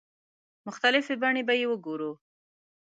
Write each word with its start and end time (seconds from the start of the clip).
مختلفې 0.67 1.13
بڼې 1.21 1.41
به 1.47 1.53
یې 1.59 1.65
وګورو. 1.69 2.11